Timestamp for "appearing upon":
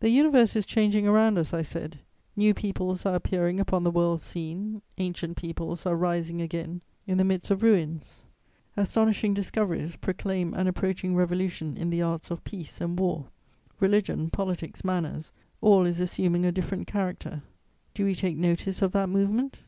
3.16-3.84